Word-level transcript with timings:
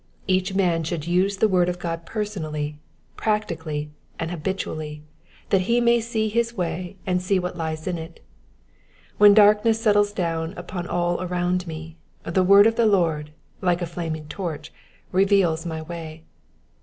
Each 0.25 0.55
man 0.55 0.83
should 0.83 1.05
use 1.05 1.37
the 1.37 1.47
word 1.47 1.69
of 1.69 1.77
Goa 1.77 1.99
personally, 2.03 2.79
practically, 3.17 3.91
and 4.19 4.31
habitually, 4.31 5.03
that 5.49 5.61
he 5.69 5.79
may 5.79 6.01
see 6.01 6.27
his 6.27 6.55
way 6.57 6.97
and 7.05 7.21
see 7.21 7.37
what 7.37 7.55
lies 7.55 7.85
in 7.85 7.99
it. 7.99 8.19
When 9.19 9.35
darkness 9.35 9.79
settles 9.79 10.11
down 10.11 10.53
upon 10.57 10.87
all 10.87 11.21
around 11.21 11.67
me, 11.67 11.97
the 12.23 12.41
word 12.41 12.65
of 12.65 12.77
the 12.77 12.87
Lord, 12.87 13.29
like 13.61 13.83
a 13.83 13.85
flaming 13.85 14.27
torch, 14.27 14.73
reveals 15.11 15.67
my 15.67 15.83
way. 15.83 16.23